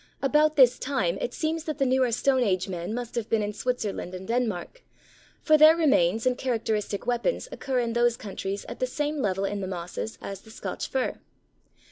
[0.23, 3.53] About this time it seems that the newer Stone Age men must have been in
[3.53, 4.81] Switzerland and Denmark,
[5.43, 9.61] for their remains and characteristic weapons occur in those countries at the same level in
[9.61, 11.19] the mosses as the Scotch Fir.